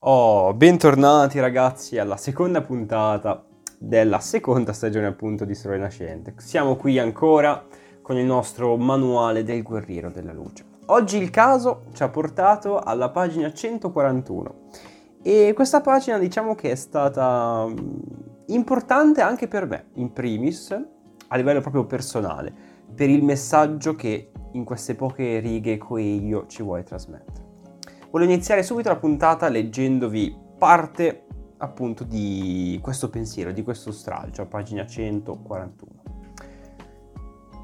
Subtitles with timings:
[0.00, 3.42] Oh, bentornati ragazzi alla seconda puntata
[3.78, 6.34] della seconda stagione appunto di Storia Nascente.
[6.36, 7.64] Siamo qui ancora
[8.02, 10.66] con il nostro manuale del guerriero della luce.
[10.86, 14.54] Oggi il caso ci ha portato alla pagina 141
[15.22, 17.76] e questa pagina diciamo che è stata mm,
[18.48, 20.78] importante anche per me, in primis,
[21.28, 22.52] a livello proprio personale,
[22.94, 27.45] per il messaggio che in queste poche righe Coelho ci vuole trasmettere.
[28.10, 31.24] Voglio iniziare subito la puntata leggendovi parte
[31.58, 36.02] appunto di questo pensiero, di questo stralcio, a pagina 141.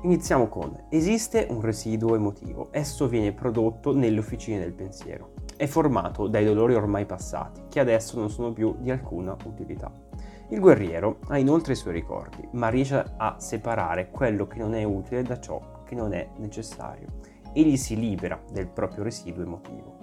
[0.02, 6.26] Iniziamo con esiste un residuo emotivo, esso viene prodotto nelle officine del pensiero, è formato
[6.26, 9.92] dai dolori ormai passati, che adesso non sono più di alcuna utilità.
[10.48, 14.82] Il guerriero ha inoltre i suoi ricordi, ma riesce a separare quello che non è
[14.82, 17.20] utile da ciò che non è necessario.
[17.52, 20.01] Egli si libera del proprio residuo emotivo.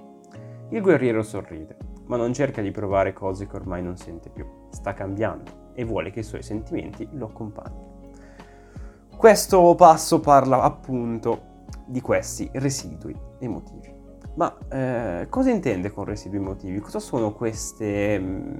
[0.71, 4.45] Il guerriero sorride, ma non cerca di provare cose che ormai non sente più.
[4.69, 8.11] Sta cambiando e vuole che i suoi sentimenti lo accompagnino.
[9.17, 13.91] Questo passo parla appunto di questi residui emotivi.
[14.35, 16.79] Ma eh, cosa intende con residui emotivi?
[16.79, 18.53] Cosa sono queste, mm,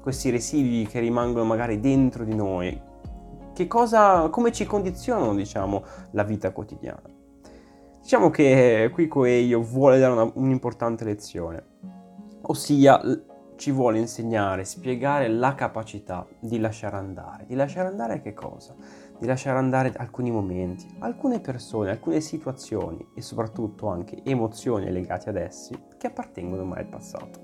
[0.00, 2.80] questi residui che rimangono magari dentro di noi?
[3.68, 7.13] Cosa, come ci condizionano, diciamo, la vita quotidiana?
[8.04, 11.64] Diciamo che qui Coelho vuole dare una, un'importante lezione,
[12.42, 13.00] ossia
[13.56, 17.46] ci vuole insegnare, spiegare la capacità di lasciare andare.
[17.46, 18.74] Di lasciare andare che cosa?
[19.18, 25.36] Di lasciare andare alcuni momenti, alcune persone, alcune situazioni e soprattutto anche emozioni legate ad
[25.36, 27.40] essi che appartengono ormai al passato.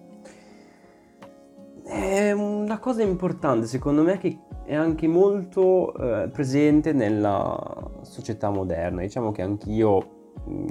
[1.84, 7.58] È una cosa importante secondo me che è anche molto eh, presente nella
[8.02, 9.00] società moderna.
[9.00, 10.18] Diciamo che anch'io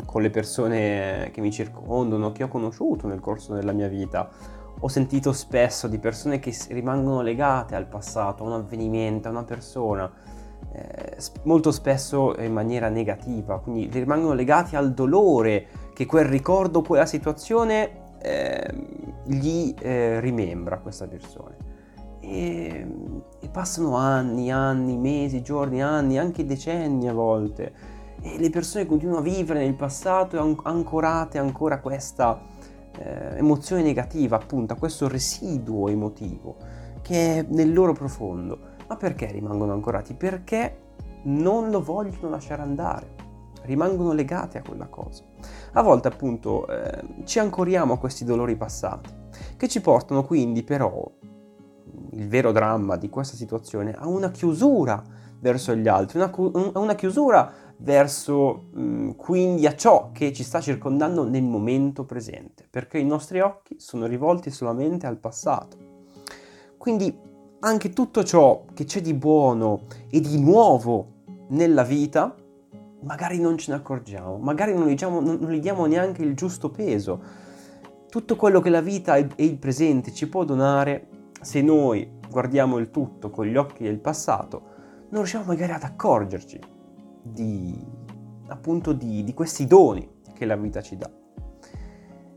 [0.06, 4.30] con le persone che mi circondano, che ho conosciuto nel corso della mia vita.
[4.82, 9.44] Ho sentito spesso di persone che rimangono legate al passato, a un avvenimento, a una
[9.44, 10.12] persona,
[10.72, 17.06] eh, molto spesso in maniera negativa, quindi rimangono legati al dolore che quel ricordo, quella
[17.06, 18.74] situazione eh,
[19.26, 21.56] gli eh, rimembra questa persona.
[22.22, 22.88] E,
[23.40, 29.20] e passano anni, anni, mesi, giorni, anni, anche decenni a volte e le persone continuano
[29.20, 32.40] a vivere nel passato ancorate ancora a questa
[32.98, 36.56] eh, emozione negativa, appunto, a questo residuo emotivo
[37.02, 38.78] che è nel loro profondo.
[38.88, 40.14] Ma perché rimangono ancorati?
[40.14, 40.88] Perché
[41.24, 43.16] non lo vogliono lasciare andare,
[43.64, 45.24] rimangono legati a quella cosa.
[45.74, 49.10] A volte appunto eh, ci ancoriamo a questi dolori passati,
[49.58, 51.10] che ci portano quindi però,
[52.20, 55.02] il vero dramma di questa situazione, a una chiusura
[55.40, 56.32] verso gli altri, una,
[56.76, 62.68] una chiusura verso mh, mm, quindi a ciò che ci sta circondando nel momento presente,
[62.70, 65.88] perché i nostri occhi sono rivolti solamente al passato.
[66.78, 67.18] Quindi
[67.62, 71.14] anche tutto ciò che c'è di buono e di nuovo
[71.50, 72.36] nella vita,
[73.02, 76.70] magari non ce ne accorgiamo, magari non gli diamo, non gli diamo neanche il giusto
[76.70, 77.48] peso.
[78.10, 82.92] Tutto quello che la vita e il presente ci può donare, se noi guardiamo il
[82.92, 84.62] tutto con gli occhi del passato,
[85.10, 86.60] non riusciamo magari ad accorgerci
[87.22, 87.86] di,
[88.48, 91.10] appunto di, di questi doni che la vita ci dà.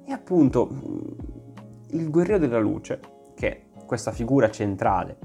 [0.05, 0.69] E appunto
[1.91, 3.01] il guerriero della luce,
[3.35, 5.19] che è questa figura centrale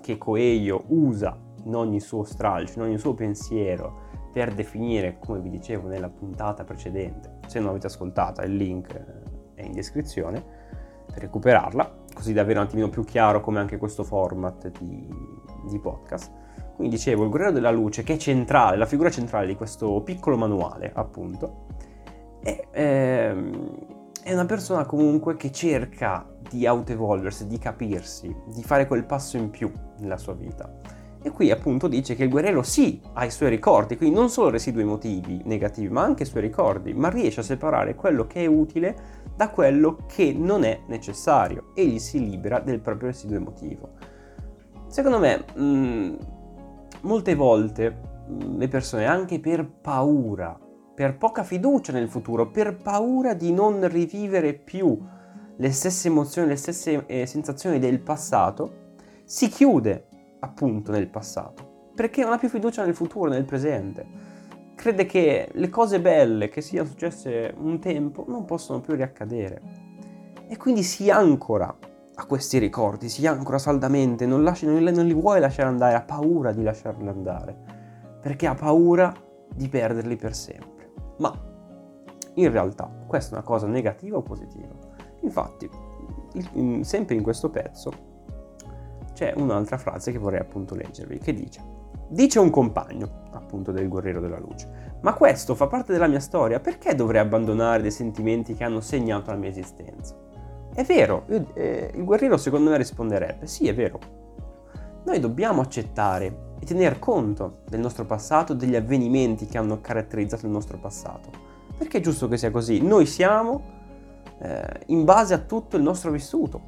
[0.00, 5.50] che Coelho usa in ogni suo stralcio, in ogni suo pensiero, per definire, come vi
[5.50, 8.94] dicevo nella puntata precedente, se non avete ascoltata il link
[9.54, 10.42] è in descrizione,
[11.06, 15.08] per recuperarla, così da avere un attimino più chiaro come anche questo format di,
[15.70, 16.32] di podcast.
[16.74, 20.36] Quindi dicevo, il guerriero della luce, che è centrale, la figura centrale di questo piccolo
[20.36, 21.66] manuale, appunto,
[22.42, 23.86] è, ehm,
[24.22, 29.50] è una persona comunque che cerca di autoevolversi, di capirsi, di fare quel passo in
[29.50, 30.70] più nella sua vita.
[31.22, 34.50] E qui appunto dice che il guerriero sì ha i suoi ricordi, quindi non solo
[34.50, 38.46] residui emotivi negativi, ma anche i suoi ricordi, ma riesce a separare quello che è
[38.46, 38.96] utile
[39.38, 41.70] da quello che non è necessario.
[41.74, 43.90] Egli si libera del proprio residuo emotivo.
[44.88, 46.14] Secondo me, mh, mm,
[47.02, 50.58] molte volte mm, le persone, anche per paura,
[50.92, 54.98] per poca fiducia nel futuro, per paura di non rivivere più
[55.54, 58.86] le stesse emozioni, le stesse eh, sensazioni del passato,
[59.22, 60.08] si chiude
[60.40, 64.04] appunto nel passato, perché non ha più fiducia nel futuro, nel presente.
[64.78, 69.60] Crede che le cose belle che siano successe un tempo non possono più riaccadere.
[70.46, 71.76] E quindi si ancora
[72.14, 76.02] a questi ricordi, si ancora saldamente, non, lasci, non, non li vuole lasciare andare, ha
[76.02, 77.56] paura di lasciarli andare,
[78.20, 79.12] perché ha paura
[79.52, 80.92] di perderli per sempre.
[81.18, 81.36] Ma
[82.34, 84.74] in realtà questa è una cosa negativa o positiva?
[85.22, 85.68] Infatti,
[86.52, 87.90] in, sempre in questo pezzo
[89.12, 91.60] c'è un'altra frase che vorrei appunto leggervi, che dice,
[92.10, 96.60] dice un compagno, appunto del guerriero della luce, ma questo fa parte della mia storia,
[96.60, 100.14] perché dovrei abbandonare dei sentimenti che hanno segnato la mia esistenza?
[100.74, 101.24] È vero,
[101.54, 103.98] eh, il guerriero secondo me risponderebbe, sì è vero,
[105.04, 110.52] noi dobbiamo accettare e tener conto del nostro passato, degli avvenimenti che hanno caratterizzato il
[110.52, 111.30] nostro passato.
[111.78, 112.82] Perché è giusto che sia così?
[112.82, 113.62] Noi siamo
[114.40, 116.60] eh, in base a tutto il nostro vissuto,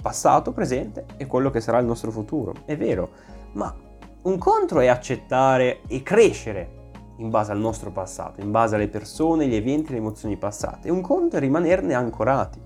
[0.00, 2.54] passato, presente e quello che sarà il nostro futuro.
[2.64, 3.10] È vero,
[3.52, 3.74] ma
[4.22, 6.80] un contro è accettare e crescere
[7.16, 10.90] in base al nostro passato, in base alle persone, gli eventi, le emozioni passate.
[10.90, 12.60] Un conto è rimanerne ancorati.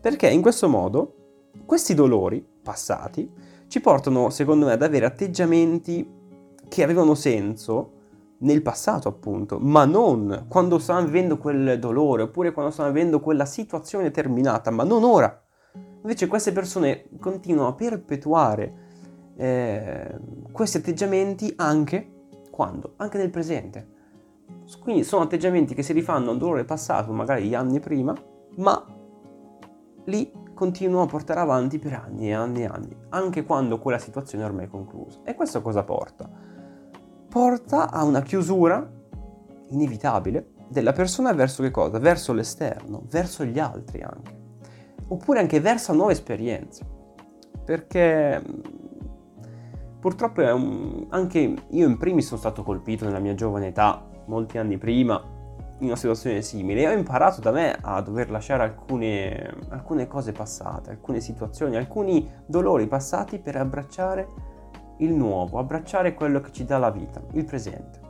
[0.00, 1.14] Perché in questo modo
[1.66, 3.28] questi dolori passati
[3.66, 6.16] ci portano, secondo me, ad avere atteggiamenti
[6.68, 7.92] che avevano senso
[8.40, 13.46] nel passato, appunto, ma non quando stanno vivendo quel dolore, oppure quando stanno vivendo quella
[13.46, 15.42] situazione determinata, ma non ora.
[16.02, 18.86] Invece queste persone continuano a perpetuare
[19.38, 20.18] eh,
[20.50, 22.94] questi atteggiamenti anche quando?
[22.96, 23.96] Anche nel presente.
[24.80, 28.14] Quindi sono atteggiamenti che si rifanno a un dolore passato, magari anni prima,
[28.56, 28.84] ma
[30.04, 34.42] lì continuano a portare avanti per anni e anni e anni, anche quando quella situazione
[34.42, 35.20] è ormai conclusa.
[35.22, 36.28] E questo cosa porta?
[37.28, 38.90] Porta a una chiusura
[39.68, 41.98] inevitabile della persona verso che cosa?
[42.00, 44.36] Verso l'esterno, verso gli altri anche.
[45.08, 46.84] Oppure anche verso nuove esperienze.
[47.64, 48.42] Perché
[50.08, 51.06] purtroppo un...
[51.10, 55.22] anche io in primis sono stato colpito nella mia giovane età, molti anni prima,
[55.80, 60.32] in una situazione simile e ho imparato da me a dover lasciare alcune, alcune cose
[60.32, 64.28] passate, alcune situazioni, alcuni dolori passati per abbracciare
[64.98, 68.00] il nuovo, abbracciare quello che ci dà la vita, il presente.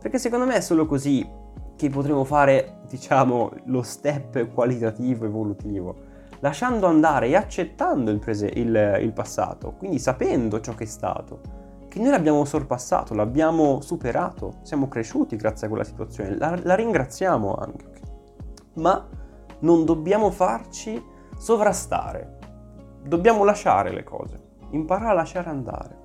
[0.00, 1.28] Perché secondo me è solo così
[1.76, 6.10] che potremo fare, diciamo, lo step qualitativo, evolutivo,
[6.42, 11.60] lasciando andare e accettando il, prese- il, il passato, quindi sapendo ciò che è stato
[11.88, 17.54] che noi l'abbiamo sorpassato, l'abbiamo superato, siamo cresciuti grazie a quella situazione, la, la ringraziamo
[17.54, 17.90] anche.
[18.76, 19.06] Ma
[19.58, 21.00] non dobbiamo farci
[21.36, 22.38] sovrastare,
[23.04, 24.40] dobbiamo lasciare le cose,
[24.70, 26.00] imparare a lasciare andare.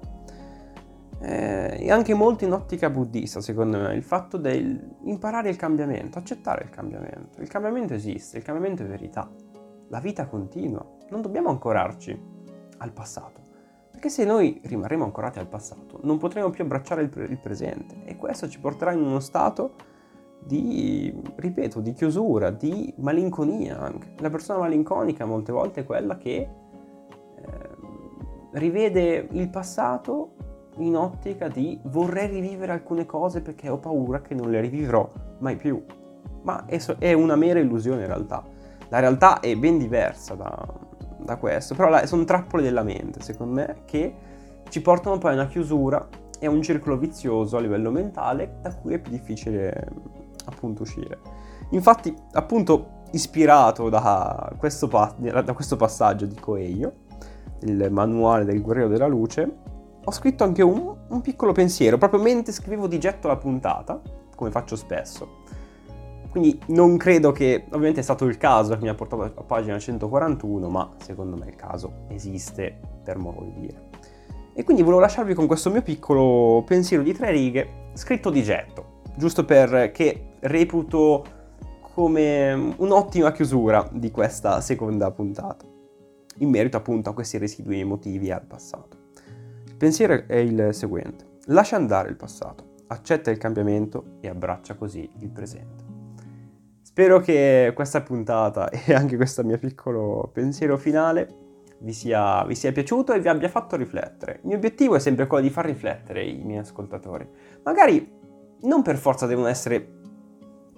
[1.21, 6.19] Eh, e anche molto in ottica buddista, secondo me, il fatto di imparare il cambiamento,
[6.19, 7.39] accettare il cambiamento.
[7.39, 9.27] Il cambiamento esiste, il cambiamento è verità.
[9.89, 12.19] La vita continua, non dobbiamo ancorarci
[12.77, 13.45] al passato.
[13.91, 18.03] Perché se noi rimarremo ancorati al passato, non potremo più abbracciare il, pre- il presente
[18.05, 19.73] e questo ci porterà in uno stato
[20.43, 24.13] di, ripeto, di chiusura, di malinconia anche.
[24.17, 26.49] La persona malinconica molte volte è quella che eh,
[28.51, 30.35] rivede il passato
[30.77, 35.55] in ottica di vorrei rivivere alcune cose perché ho paura che non le rivivrò mai
[35.55, 35.83] più.
[36.43, 38.43] Ma è, è una mera illusione in realtà.
[38.89, 40.65] La realtà è ben diversa da,
[41.17, 44.15] da questo, però la, sono trappole della mente, secondo me, che
[44.69, 46.07] ci portano poi a una chiusura
[46.39, 49.87] e a un circolo vizioso a livello mentale da cui è più difficile
[50.45, 51.19] appunto uscire.
[51.71, 57.05] Infatti, appunto, ispirato da questo, pa- da questo passaggio di Coelho,
[57.61, 59.65] il manuale del guerriero della luce,
[60.03, 63.99] ho scritto anche un, un piccolo pensiero, proprio mentre scrivevo di getto la puntata,
[64.35, 65.43] come faccio spesso
[66.37, 69.79] quindi non credo che, ovviamente è stato il caso che mi ha portato a pagina
[69.79, 73.89] 141, ma secondo me il caso esiste per modo di dire.
[74.53, 79.01] E quindi volevo lasciarvi con questo mio piccolo pensiero di tre righe, scritto di getto,
[79.15, 81.25] giusto perché reputo
[81.95, 85.65] come un'ottima chiusura di questa seconda puntata,
[86.37, 88.95] in merito appunto a questi residui emotivi al passato.
[89.65, 95.09] Il pensiero è il seguente, lascia andare il passato, accetta il cambiamento e abbraccia così
[95.19, 95.86] il presente.
[96.97, 101.27] Spero che questa puntata e anche questo mio piccolo pensiero finale
[101.81, 104.39] vi sia, vi sia, piaciuto e vi abbia fatto riflettere.
[104.41, 107.29] Il mio obiettivo è sempre quello di far riflettere i miei ascoltatori.
[107.61, 108.11] Magari
[108.61, 109.99] non per forza devono essere,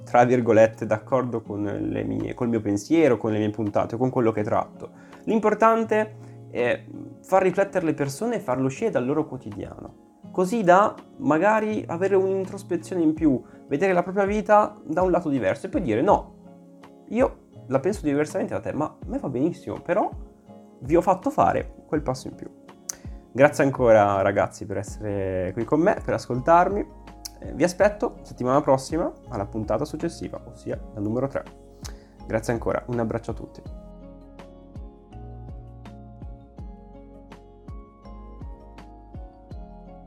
[0.03, 4.43] tra virgolette, d'accordo con mie, col mio pensiero, con le mie puntate, con quello che
[4.43, 4.91] tratto.
[5.23, 6.17] L'importante
[6.51, 6.83] è
[7.21, 13.01] far riflettere le persone e farlo uscire dal loro quotidiano così da magari avere un'introspezione
[13.01, 17.47] in più, vedere la propria vita da un lato diverso e poi dire no, io
[17.67, 20.09] la penso diversamente da te, ma a me va benissimo, però
[20.81, 22.49] vi ho fatto fare quel passo in più.
[23.31, 26.97] Grazie ancora ragazzi per essere qui con me, per ascoltarmi.
[27.41, 31.43] Eh, vi aspetto settimana prossima alla puntata successiva, ossia la numero 3.
[32.25, 33.61] Grazie ancora, un abbraccio a tutti.